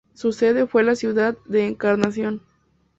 [0.15, 2.41] Su sede fue la ciudad de Encarnación.